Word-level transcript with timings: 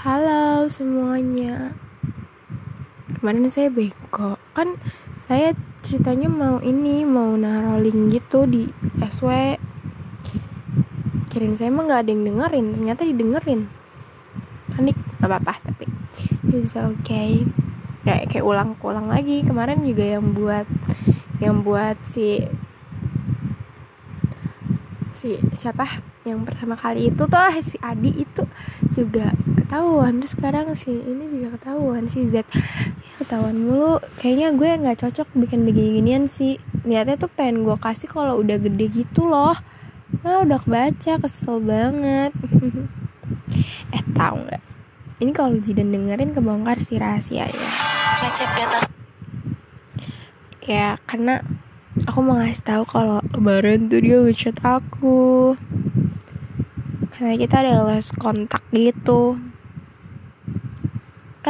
Halo 0.00 0.64
semuanya. 0.72 1.76
Kemarin 3.20 3.52
saya 3.52 3.68
beko 3.68 4.40
Kan 4.56 4.80
saya 5.28 5.52
ceritanya 5.84 6.32
mau 6.32 6.56
ini 6.64 7.04
Mau 7.04 7.36
naruh 7.36 7.76
link 7.76 8.08
gitu 8.08 8.48
di 8.48 8.64
SW 8.96 9.60
Kirain 11.28 11.52
saya 11.52 11.68
mah 11.68 11.84
gak 11.84 12.08
ada 12.08 12.16
yang 12.16 12.24
dengerin. 12.24 12.66
Ternyata 12.80 13.04
didengerin. 13.04 13.68
Panik. 14.72 14.96
Gak 15.20 15.28
apa-apa 15.28 15.68
tapi 15.68 15.84
It's 16.48 16.72
okay. 16.80 17.44
Kayak, 18.00 18.32
kayak 18.32 18.48
ulang-ulang 18.48 19.12
lagi. 19.12 19.44
Kemarin 19.44 19.84
juga 19.84 20.16
yang 20.16 20.32
buat 20.32 20.64
Yang 21.44 21.56
buat 21.60 21.96
si 22.08 22.48
Si 25.12 25.36
siapa? 25.52 26.00
Yang 26.24 26.48
pertama 26.48 26.72
kali 26.72 27.12
itu 27.12 27.20
tuh 27.28 27.52
si 27.60 27.76
Adi 27.84 28.16
itu 28.16 28.48
juga 28.96 29.36
ketahuan. 29.70 30.18
Terus 30.18 30.34
sekarang 30.34 30.66
si 30.74 30.90
ini 30.90 31.30
juga 31.30 31.54
ketahuan 31.54 32.10
si 32.10 32.26
Z. 32.26 32.42
Ya, 32.42 32.42
ketahuan 33.22 33.54
mulu. 33.54 34.02
Kayaknya 34.18 34.48
gue 34.58 34.70
nggak 34.82 34.98
cocok 35.06 35.30
bikin 35.38 35.62
begini-ginian 35.62 36.26
sih. 36.26 36.58
Niatnya 36.82 37.14
tuh 37.14 37.30
pengen 37.30 37.62
gue 37.62 37.78
kasih 37.78 38.10
kalau 38.10 38.42
udah 38.42 38.58
gede 38.58 38.90
gitu 38.90 39.30
loh. 39.30 39.54
Nah 40.26 40.42
udah 40.42 40.58
kebaca 40.58 41.22
kesel 41.22 41.62
banget. 41.62 42.34
Eh 43.94 44.02
tahu 44.10 44.42
nggak? 44.42 44.62
Ini 45.22 45.30
kalau 45.30 45.54
Jidan 45.62 45.94
dengerin 45.94 46.34
kebongkar 46.34 46.82
si 46.82 46.98
rahasia 46.98 47.46
ya 47.46 47.70
ya 50.66 50.98
karena 51.02 51.42
aku 52.06 52.18
mau 52.22 52.38
ngasih 52.38 52.62
tahu 52.62 52.82
kalau 52.86 53.18
kemarin 53.30 53.90
tuh 53.90 54.02
dia 54.02 54.18
ngechat 54.22 54.58
aku. 54.62 55.54
Karena 57.14 57.34
kita 57.38 57.54
ada 57.62 57.86
lost 57.86 58.14
kontak 58.18 58.62
gitu 58.70 59.38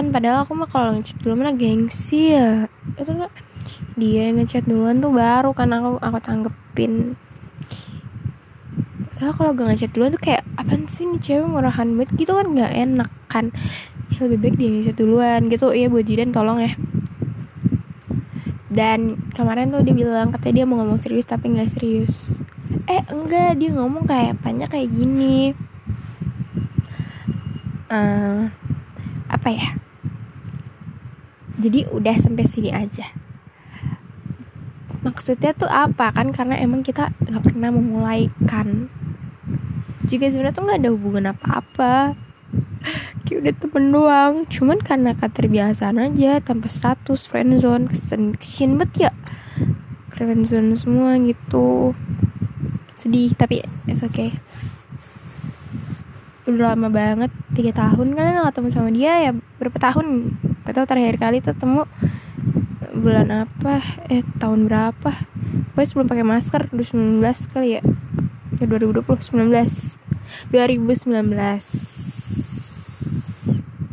kan 0.00 0.08
padahal 0.16 0.48
aku 0.48 0.56
mah 0.56 0.64
kalau 0.64 0.96
ngechat 0.96 1.20
dulu 1.20 1.36
mana 1.36 1.52
gengsi 1.52 2.32
ya. 2.32 2.72
Itu 2.96 3.12
dia 4.00 4.32
yang 4.32 4.40
ngechat 4.40 4.64
duluan 4.64 5.04
tuh 5.04 5.12
baru 5.12 5.52
kan 5.52 5.68
aku 5.76 6.00
aku 6.00 6.18
tanggepin. 6.24 7.20
Soalnya 9.12 9.36
kalau 9.36 9.52
gak 9.52 9.68
ngechat 9.76 9.92
duluan 9.92 10.16
tuh 10.16 10.22
kayak 10.24 10.40
apa 10.56 10.72
sih 10.88 11.04
nih 11.04 11.20
cewek 11.20 11.44
ngurahan 11.52 11.88
banget? 11.92 12.16
Gitu 12.16 12.32
kan 12.32 12.48
nggak 12.48 12.72
enak 12.72 13.10
kan. 13.28 13.52
Ya 14.08 14.24
lebih 14.24 14.40
baik 14.40 14.56
dia 14.56 14.68
ngechat 14.72 14.96
duluan 14.96 15.52
gitu. 15.52 15.68
Iya 15.68 15.92
buat 15.92 16.08
Jidan 16.08 16.32
tolong 16.32 16.64
ya. 16.64 16.72
Dan 18.72 19.20
kemarin 19.36 19.68
tuh 19.68 19.84
dia 19.84 19.92
bilang 19.92 20.32
katanya 20.32 20.64
dia 20.64 20.64
mau 20.64 20.80
ngomong 20.80 20.96
serius 20.96 21.28
tapi 21.28 21.52
nggak 21.52 21.68
serius. 21.68 22.40
Eh 22.88 23.04
enggak 23.12 23.60
dia 23.60 23.68
ngomong 23.76 24.08
kayak 24.08 24.40
banyak 24.40 24.64
kayak 24.72 24.88
gini. 24.88 25.52
Uh, 27.90 28.46
apa 29.28 29.50
ya 29.50 29.79
jadi 31.60 31.86
udah 31.92 32.16
sampai 32.16 32.48
sini 32.48 32.72
aja. 32.72 33.12
Maksudnya 35.04 35.52
tuh 35.52 35.68
apa? 35.68 36.12
Kan 36.12 36.32
karena 36.32 36.56
emang 36.56 36.80
kita 36.80 37.12
nggak 37.24 37.52
pernah 37.52 37.68
memulai 37.72 38.32
kan 38.48 38.88
juga 40.08 40.26
sebenarnya 40.26 40.56
tuh 40.56 40.64
nggak 40.66 40.80
ada 40.80 40.90
hubungan 40.90 41.24
apa-apa. 41.30 41.94
Kayak 43.28 43.38
udah 43.44 43.54
temen 43.60 43.84
doang. 43.92 44.34
Cuman 44.48 44.80
karena 44.80 45.12
keterbiasaan 45.14 46.00
aja 46.00 46.40
tanpa 46.40 46.66
status 46.66 47.28
friendzone 47.28 47.92
kesen 47.92 48.34
kesian 48.34 48.80
banget 48.80 49.08
ya. 49.08 49.12
Friendzone 50.16 50.74
semua 50.74 51.14
gitu. 51.20 51.94
Sedih 52.96 53.32
tapi 53.36 53.62
it's 53.86 54.02
okay. 54.02 54.36
Udah 56.48 56.74
lama 56.74 56.90
banget 56.90 57.30
tiga 57.54 57.70
tahun 57.70 58.16
kan 58.18 58.24
nggak 58.34 58.50
ketemu 58.50 58.68
sama 58.74 58.90
dia 58.90 59.12
ya 59.28 59.32
berapa 59.62 59.78
tahun 59.78 60.34
gak 60.70 60.86
tahu 60.86 60.86
terakhir 60.86 61.18
kali 61.18 61.42
ketemu 61.42 61.82
bulan 62.94 63.42
apa 63.42 63.82
eh 64.06 64.22
tahun 64.38 64.70
berapa. 64.70 65.26
Gue 65.74 65.82
sebelum 65.82 66.06
pakai 66.06 66.22
masker 66.22 66.70
2019 66.70 67.26
kali 67.50 67.74
ya. 67.74 67.82
Ya 68.62 68.70
2020 68.70 69.02
19 69.02 69.50
2019 70.54 71.10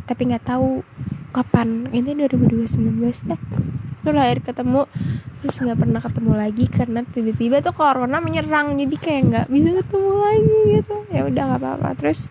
tapi 0.06 0.22
nggak 0.30 0.46
tahu 0.46 0.86
kapan. 1.34 1.90
Ini 1.90 2.14
2019 2.14 3.26
deh. 3.26 3.40
Itu 3.98 4.14
lahir 4.14 4.38
ketemu 4.38 4.86
terus 5.42 5.58
nggak 5.58 5.82
pernah 5.82 5.98
ketemu 5.98 6.32
lagi 6.38 6.70
karena 6.70 7.02
tiba-tiba 7.02 7.58
tuh 7.58 7.74
corona 7.74 8.22
menyerang. 8.22 8.78
Jadi 8.78 8.94
kayak 9.02 9.22
nggak 9.26 9.46
bisa 9.50 9.82
ketemu 9.82 10.12
lagi 10.14 10.58
gitu. 10.78 10.94
Ya 11.10 11.26
udah 11.26 11.42
nggak 11.42 11.58
apa-apa. 11.58 11.90
Terus 11.98 12.30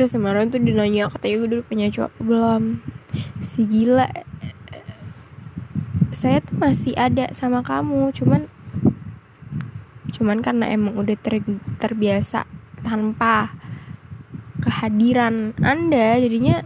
terus 0.00 0.16
kemarin 0.16 0.48
tuh 0.48 0.64
dinanya 0.64 1.12
katanya 1.12 1.36
gue 1.44 1.48
udah 1.52 1.60
punya 1.68 1.86
cowok 1.92 2.12
belum? 2.24 2.80
Si 3.44 3.68
gila. 3.68 4.08
Saya 6.16 6.40
tuh 6.40 6.56
masih 6.56 6.96
ada 6.96 7.28
sama 7.36 7.60
kamu 7.60 8.08
cuman 8.16 8.48
cuman 10.16 10.40
karena 10.40 10.72
emang 10.72 10.96
udah 10.96 11.20
ter, 11.20 11.44
terbiasa 11.76 12.48
tanpa 12.80 13.52
kehadiran 14.64 15.52
anda 15.60 16.16
jadinya 16.16 16.64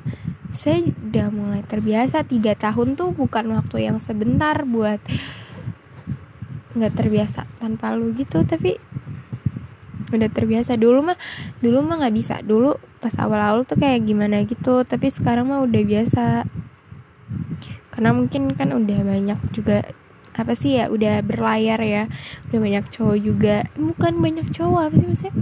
saya 0.54 0.94
udah 0.94 1.34
mulai 1.34 1.66
terbiasa. 1.66 2.22
Tiga 2.22 2.54
tahun 2.54 2.94
tuh 2.94 3.18
bukan 3.18 3.50
waktu 3.50 3.90
yang 3.90 3.98
sebentar 3.98 4.62
buat 4.62 5.02
nggak 6.78 6.94
terbiasa 6.94 7.50
tanpa 7.58 7.98
lu 7.98 8.14
gitu 8.14 8.46
tapi 8.46 8.78
udah 10.16 10.30
terbiasa. 10.30 10.78
Dulu 10.78 11.12
mah 11.12 11.18
dulu 11.60 11.82
mah 11.82 12.00
nggak 12.04 12.14
bisa. 12.14 12.34
Dulu 12.40 12.78
pas 13.02 13.14
awal-awal 13.20 13.66
tuh 13.66 13.78
kayak 13.78 14.06
gimana 14.06 14.42
gitu. 14.46 14.86
Tapi 14.86 15.10
sekarang 15.10 15.50
mah 15.50 15.60
udah 15.66 15.82
biasa. 15.82 16.46
Karena 17.90 18.10
mungkin 18.10 18.54
kan 18.54 18.74
udah 18.74 19.00
banyak 19.02 19.40
juga 19.54 19.86
apa 20.34 20.58
sih 20.58 20.78
ya 20.78 20.90
udah 20.90 21.22
berlayar 21.22 21.78
ya. 21.82 22.10
Udah 22.50 22.58
banyak 22.58 22.84
cowok 22.90 23.18
juga. 23.18 23.56
Bukan 23.74 24.22
banyak 24.22 24.46
cowok 24.50 24.82
apa 24.90 24.94
sih 24.98 25.06
maksudnya? 25.06 25.34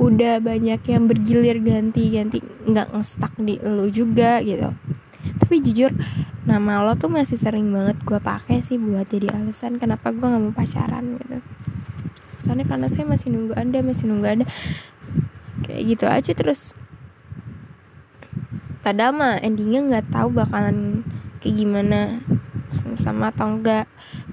Udah 0.00 0.40
banyak 0.40 0.80
yang 0.88 1.04
bergilir 1.08 1.60
ganti-ganti. 1.60 2.40
Nggak 2.64 2.92
ngestak 2.96 3.36
di 3.40 3.60
lo 3.60 3.88
juga 3.88 4.40
gitu. 4.40 4.72
Tapi 5.20 5.60
jujur 5.60 5.92
nama 6.48 6.82
lo 6.82 6.96
tuh 6.96 7.12
masih 7.12 7.36
sering 7.36 7.68
banget 7.70 8.00
gue 8.02 8.16
pakai 8.16 8.64
sih 8.64 8.80
buat 8.80 9.06
jadi 9.06 9.30
alasan 9.30 9.76
kenapa 9.76 10.10
gue 10.10 10.24
nggak 10.24 10.42
mau 10.42 10.54
pacaran 10.56 11.20
gitu 11.20 11.38
soalnya 12.40 12.66
karena 12.66 12.88
saya 12.88 13.04
masih 13.04 13.28
nunggu 13.30 13.54
anda 13.54 13.84
masih 13.84 14.08
nunggu 14.08 14.26
anda. 14.26 14.46
Kayak 15.62 15.82
gitu 15.86 16.04
aja 16.08 16.32
terus. 16.32 16.74
Padahal 18.80 19.12
mah 19.12 19.36
endingnya 19.44 19.84
nggak 19.84 20.06
tahu 20.08 20.32
bakalan 20.32 21.04
kayak 21.44 21.56
gimana 21.60 22.24
sama 22.96 23.28
atau 23.28 23.60
enggak 23.60 23.84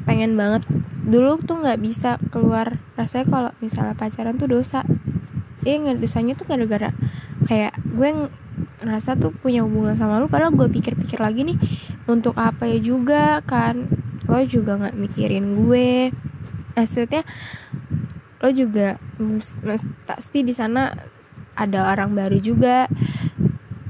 pengen 0.07 0.39
banget. 0.39 0.63
Dulu 1.03 1.39
tuh 1.43 1.59
nggak 1.59 1.79
bisa 1.83 2.15
keluar. 2.31 2.79
Rasanya 2.95 3.25
kalau 3.27 3.51
misalnya 3.59 3.95
pacaran 3.95 4.39
tuh 4.39 4.47
dosa. 4.47 4.87
Eh 5.67 5.75
nggak 5.75 5.99
dosanya 5.99 6.33
tuh 6.39 6.47
gara-gara 6.47 6.95
kayak 7.47 7.75
gue 7.83 8.31
ngerasa 8.83 9.19
tuh 9.19 9.35
punya 9.35 9.67
hubungan 9.67 9.99
sama 9.99 10.23
lu. 10.23 10.31
Padahal 10.31 10.55
gue 10.55 10.67
pikir-pikir 10.71 11.19
lagi 11.19 11.43
nih 11.43 11.59
untuk 12.07 12.39
apa 12.39 12.71
ya 12.71 12.79
juga 12.79 13.43
kan. 13.43 13.91
Lo 14.31 14.39
juga 14.47 14.79
nggak 14.79 14.95
mikirin 14.95 15.59
gue. 15.59 16.15
Maksudnya 16.77 17.27
lo 18.37 18.49
juga 18.53 19.01
pasti 20.05 20.45
di 20.45 20.53
sana 20.53 20.93
ada 21.57 21.89
orang 21.89 22.13
baru 22.13 22.37
juga. 22.37 22.85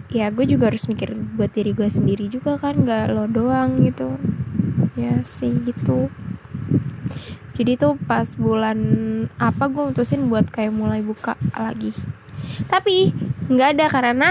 Ya 0.08 0.32
gue 0.32 0.48
juga 0.48 0.72
harus 0.72 0.88
mikir 0.88 1.12
buat 1.36 1.52
diri 1.52 1.76
gue 1.76 1.92
sendiri 1.92 2.32
juga 2.32 2.56
kan 2.56 2.80
nggak 2.88 3.12
lo 3.12 3.28
doang 3.28 3.84
gitu. 3.84 4.16
Ya 4.96 5.20
sih 5.28 5.52
gitu. 5.68 6.08
Jadi 7.60 7.76
tuh 7.76 8.00
pas 8.08 8.26
bulan 8.40 8.80
apa 9.36 9.68
gue 9.68 9.92
mutusin 9.92 10.32
buat 10.32 10.48
kayak 10.48 10.72
mulai 10.72 11.04
buka 11.04 11.36
lagi. 11.60 11.92
Tapi 12.72 13.12
nggak 13.52 13.70
ada 13.78 13.86
karena 13.92 14.30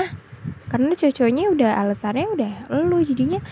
karena 0.72 0.92
cocoknya 0.96 1.52
udah 1.52 1.70
alasannya 1.84 2.26
udah 2.32 2.52
lu 2.72 3.04
jadinya. 3.04 3.44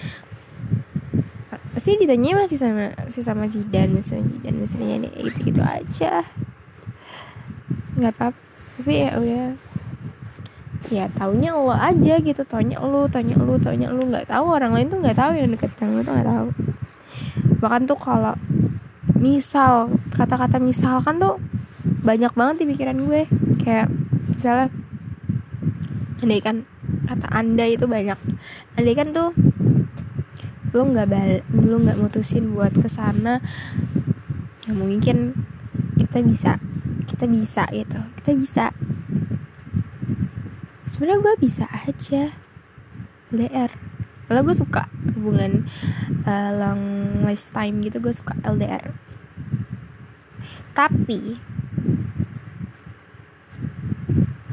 Pasti 1.77 1.99
ditanya 2.00 2.47
masih 2.47 2.56
sama 2.56 2.94
masih 3.05 3.23
sama 3.27 3.44
Jidan 3.50 3.93
misalnya 3.93 4.31
Jidan 4.31 4.55
misalnya 4.62 5.11
gitu 5.11 5.39
gitu 5.43 5.61
aja 5.61 6.23
nggak 7.94 8.12
apa 8.19 8.35
tapi 8.75 8.93
ya 9.06 9.11
udah 9.14 9.55
ya. 10.91 11.06
Taunya 11.14 11.55
lo 11.55 11.73
aja 11.73 12.14
gitu. 12.20 12.43
Taunya 12.44 12.76
lu 12.82 13.06
taunya 13.08 13.38
lu 13.38 13.55
taunya 13.56 13.88
lu 13.88 14.11
nggak 14.11 14.29
tahu 14.29 14.46
orang 14.50 14.75
lain 14.75 14.91
tuh 14.91 14.99
nggak 15.00 15.17
tahu 15.17 15.32
yang 15.38 15.49
deket 15.55 15.70
sama 15.79 16.00
lu 16.00 16.02
tuh 16.02 16.12
nggak 16.12 16.29
tahu. 16.29 16.49
Bahkan 17.62 17.82
tuh 17.88 17.99
kalau 17.99 18.35
misal 19.17 19.88
kata-kata 20.12 20.61
misalkan 20.61 21.17
tuh 21.17 21.41
banyak 22.05 22.32
banget 22.35 22.56
di 22.62 22.64
pikiran 22.75 22.99
gue. 23.00 23.31
Kayak 23.62 23.88
misalnya 24.29 24.69
andai 26.20 26.41
kan 26.43 26.56
kata 27.06 27.26
anda 27.31 27.64
itu 27.64 27.87
banyak. 27.87 28.19
Andai 28.76 28.94
kan 28.99 29.14
tuh 29.14 29.31
lu 30.75 30.82
nggak 30.91 31.06
bal 31.06 31.31
lu 31.55 31.87
nggak 31.87 32.02
mutusin 32.02 32.50
buat 32.50 32.75
ke 32.75 32.91
sana 32.91 33.38
ya 34.67 34.75
mungkin 34.75 35.38
kita 36.02 36.19
bisa 36.19 36.58
kita 37.15 37.25
bisa 37.31 37.63
gitu. 37.71 38.01
Kita 38.21 38.31
bisa. 38.35 38.65
Sebenarnya 40.85 41.23
gue 41.23 41.35
bisa 41.39 41.65
aja. 41.71 42.35
LDR 43.35 43.73
kalau 44.25 44.41
gue 44.41 44.57
suka 44.57 44.89
hubungan 45.15 45.69
uh, 46.25 46.51
long 46.57 46.83
lifetime 47.29 47.85
gitu 47.85 48.01
gue 48.01 48.15
suka 48.15 48.33
LDR 48.41 48.95
tapi 50.75 51.39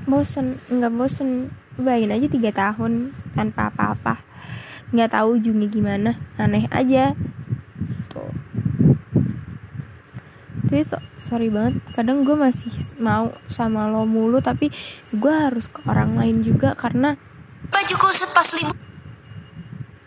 bosen 0.06 0.62
nggak 0.70 0.94
bosen. 0.94 1.50
Bayangin 1.82 2.14
aja 2.14 2.28
tiga 2.30 2.52
tahun 2.54 3.16
tanpa 3.34 3.74
apa-apa. 3.74 4.22
Nggak 4.94 5.18
tahu 5.18 5.40
ujungnya 5.40 5.66
gimana. 5.72 6.20
Aneh 6.38 6.70
aja 6.70 7.18
tuh 8.12 8.30
tapi 10.72 10.88
so, 10.88 10.96
sorry 11.20 11.52
banget. 11.52 11.84
Kadang 11.92 12.24
gue 12.24 12.32
masih 12.32 12.72
mau 13.04 13.28
sama 13.52 13.92
lo 13.92 14.08
mulu 14.08 14.40
tapi 14.40 14.72
gue 15.12 15.34
harus 15.36 15.68
ke 15.68 15.84
orang 15.84 16.16
lain 16.16 16.48
juga 16.48 16.80
karena 16.80 17.20
baju 17.68 17.96
kusut 18.00 18.32
pas 18.32 18.48
libur 18.56 18.80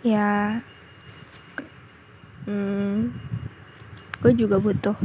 ya. 0.01 0.65
Hmm, 2.49 3.13
gue 4.25 4.33
juga 4.33 4.57
butuh 4.57 4.97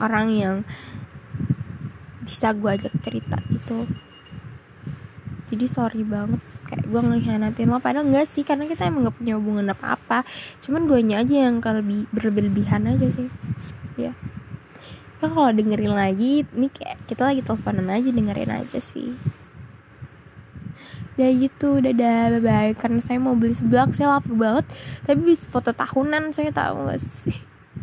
orang 0.00 0.32
yang 0.32 0.56
bisa 2.24 2.56
gue 2.56 2.72
ajak 2.72 2.96
cerita 3.04 3.36
gitu. 3.52 3.84
Jadi 5.52 5.68
sorry 5.68 6.08
banget. 6.08 6.40
Kayak 6.72 6.88
gue 6.88 7.00
ngehianatin 7.04 7.68
lo 7.68 7.84
padahal 7.84 8.08
enggak 8.08 8.32
sih. 8.32 8.48
Karena 8.48 8.64
kita 8.64 8.88
emang 8.88 9.12
gak 9.12 9.20
punya 9.20 9.36
hubungan 9.36 9.76
apa-apa. 9.76 10.24
Cuman 10.64 10.88
gue 10.88 11.04
aja 11.12 11.36
yang 11.36 11.60
kalau 11.60 11.84
berlebihan 12.16 12.88
aja 12.88 13.12
sih. 13.12 13.28
Ya 14.00 14.16
kan 15.20 15.36
kalau 15.36 15.52
dengerin 15.52 15.92
lagi 15.92 16.48
ini 16.56 16.72
kayak 16.72 17.04
kita 17.04 17.28
lagi 17.28 17.44
teleponan 17.44 17.92
aja 17.92 18.08
dengerin 18.08 18.52
aja 18.56 18.80
sih. 18.80 19.12
Udah 21.20 21.30
gitu 21.36 21.84
dadah 21.84 22.40
bye 22.40 22.40
bye 22.40 22.72
karena 22.72 23.04
saya 23.04 23.20
mau 23.20 23.36
beli 23.36 23.52
seblak 23.52 23.92
saya 23.92 24.16
lapar 24.16 24.32
banget. 24.32 24.66
Tapi 25.04 25.20
bisa 25.20 25.44
foto 25.52 25.76
tahunan 25.76 26.32
saya 26.32 26.48
tahu 26.56 26.88
gak 26.88 26.96
sih? 26.96 27.36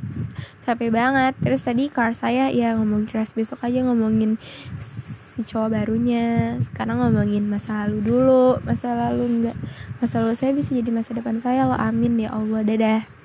Capek 0.66 0.89
banget. 0.89 1.38
Terus 1.38 1.62
tadi 1.62 1.94
car 1.94 2.18
saya 2.18 2.50
ya 2.50 2.74
ngomongin 2.74 3.06
keras 3.06 3.38
besok 3.38 3.62
aja 3.62 3.86
ngomongin 3.86 4.42
si 4.81 5.45
cowok 5.45 5.78
barunya. 5.78 6.57
Sekarang 6.66 7.06
ngomongin 7.06 7.45
masa 7.45 7.86
lalu 7.86 8.01
dulu. 8.01 8.57
Masa 8.66 8.98
lalu 8.98 9.24
enggak 9.30 9.57
masa 10.01 10.25
lalu 10.25 10.34
saya 10.34 10.57
bisa 10.57 10.74
jadi 10.74 10.89
masa 10.89 11.13
depan 11.13 11.38
saya 11.38 11.69
lo 11.69 11.78
amin 11.78 12.18
ya 12.18 12.34
Allah. 12.34 12.66
Dadah 12.66 13.16